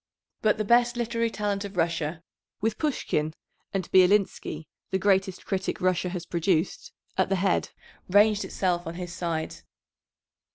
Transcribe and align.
But 0.41 0.57
the 0.57 0.65
best 0.65 0.97
literary 0.97 1.29
talent 1.29 1.63
of 1.63 1.77
Russia, 1.77 2.23
with 2.59 2.79
Pushkin 2.79 3.35
and 3.71 3.87
Bielinsky, 3.91 4.65
the 4.89 4.97
greatest 4.97 5.45
critic 5.45 5.79
Russia 5.79 6.09
has 6.09 6.25
produced, 6.25 6.91
at 7.19 7.29
the 7.29 7.35
head, 7.35 7.69
ranged 8.09 8.43
itself 8.43 8.87
on 8.87 8.95
his 8.95 9.13
side. 9.13 9.57